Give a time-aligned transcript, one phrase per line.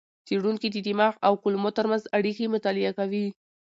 [0.27, 3.25] څېړونکي د دماغ او کولمو ترمنځ اړیکې مطالعه کوي.